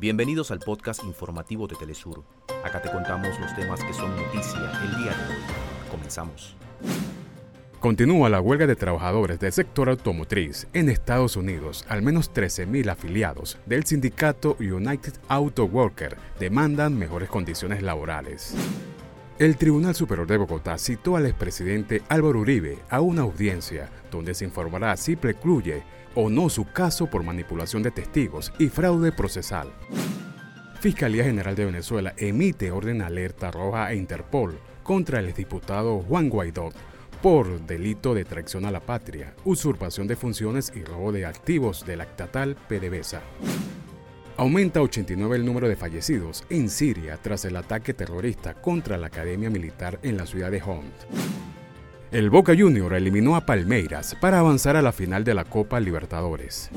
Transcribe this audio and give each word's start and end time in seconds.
Bienvenidos 0.00 0.50
al 0.50 0.60
podcast 0.60 1.04
informativo 1.04 1.66
de 1.66 1.76
Telesur. 1.76 2.24
Acá 2.64 2.80
te 2.80 2.90
contamos 2.90 3.38
los 3.38 3.54
temas 3.54 3.84
que 3.84 3.92
son 3.92 4.16
noticia 4.16 4.72
el 4.82 4.96
día 4.96 5.10
de 5.10 5.34
hoy. 5.34 5.42
Comenzamos. 5.90 6.56
Continúa 7.80 8.30
la 8.30 8.40
huelga 8.40 8.66
de 8.66 8.76
trabajadores 8.76 9.38
del 9.40 9.52
sector 9.52 9.90
automotriz 9.90 10.68
en 10.72 10.88
Estados 10.88 11.36
Unidos. 11.36 11.84
Al 11.86 12.00
menos 12.00 12.32
13.000 12.32 12.90
afiliados 12.90 13.58
del 13.66 13.84
sindicato 13.84 14.56
United 14.58 15.12
Auto 15.28 15.66
Worker 15.66 16.16
demandan 16.38 16.98
mejores 16.98 17.28
condiciones 17.28 17.82
laborales. 17.82 18.54
El 19.40 19.56
Tribunal 19.56 19.94
Superior 19.94 20.26
de 20.26 20.36
Bogotá 20.36 20.76
citó 20.76 21.16
al 21.16 21.24
expresidente 21.24 22.02
Álvaro 22.10 22.40
Uribe 22.40 22.76
a 22.90 23.00
una 23.00 23.22
audiencia 23.22 23.88
donde 24.10 24.34
se 24.34 24.44
informará 24.44 24.94
si 24.98 25.16
precluye 25.16 25.82
o 26.14 26.28
no 26.28 26.50
su 26.50 26.66
caso 26.66 27.06
por 27.06 27.22
manipulación 27.22 27.82
de 27.82 27.90
testigos 27.90 28.52
y 28.58 28.68
fraude 28.68 29.12
procesal. 29.12 29.72
Fiscalía 30.80 31.24
General 31.24 31.54
de 31.54 31.64
Venezuela 31.64 32.12
emite 32.18 32.70
orden 32.70 33.00
alerta 33.00 33.50
roja 33.50 33.86
a 33.86 33.94
Interpol 33.94 34.58
contra 34.82 35.20
el 35.20 35.28
exdiputado 35.28 36.00
Juan 36.00 36.28
Guaidó 36.28 36.68
por 37.22 37.62
delito 37.62 38.12
de 38.12 38.26
traición 38.26 38.66
a 38.66 38.70
la 38.70 38.80
patria, 38.80 39.32
usurpación 39.46 40.06
de 40.06 40.16
funciones 40.16 40.70
y 40.76 40.84
robo 40.84 41.12
de 41.12 41.24
activos 41.24 41.86
de 41.86 41.96
la 41.96 42.04
estatal 42.04 42.58
PDVSA. 42.68 43.22
Aumenta 44.40 44.80
89 44.80 45.36
el 45.36 45.44
número 45.44 45.68
de 45.68 45.76
fallecidos 45.76 46.44
en 46.48 46.70
Siria 46.70 47.18
tras 47.18 47.44
el 47.44 47.56
ataque 47.56 47.92
terrorista 47.92 48.54
contra 48.54 48.96
la 48.96 49.08
Academia 49.08 49.50
Militar 49.50 49.98
en 50.02 50.16
la 50.16 50.24
ciudad 50.24 50.50
de 50.50 50.62
Homs. 50.62 50.94
El 52.10 52.30
Boca 52.30 52.54
Junior 52.58 52.94
eliminó 52.94 53.36
a 53.36 53.44
Palmeiras 53.44 54.16
para 54.18 54.38
avanzar 54.38 54.76
a 54.76 54.80
la 54.80 54.92
final 54.92 55.24
de 55.24 55.34
la 55.34 55.44
Copa 55.44 55.78
Libertadores. 55.78 56.70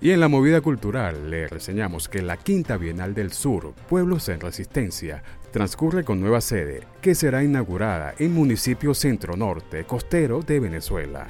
Y 0.00 0.12
en 0.12 0.20
la 0.20 0.28
movida 0.28 0.62
cultural 0.62 1.28
le 1.28 1.46
reseñamos 1.46 2.08
que 2.08 2.22
la 2.22 2.38
Quinta 2.38 2.78
Bienal 2.78 3.12
del 3.12 3.32
Sur, 3.32 3.74
Pueblos 3.90 4.30
en 4.30 4.40
Resistencia, 4.40 5.22
transcurre 5.50 6.04
con 6.04 6.22
nueva 6.22 6.40
sede, 6.40 6.84
que 7.02 7.14
será 7.14 7.44
inaugurada 7.44 8.14
en 8.18 8.32
municipio 8.32 8.94
centro 8.94 9.36
norte 9.36 9.84
costero 9.84 10.40
de 10.40 10.58
Venezuela. 10.58 11.26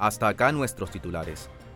Hasta 0.00 0.26
acá 0.26 0.50
nuestros 0.50 0.90
titulares. 0.90 1.48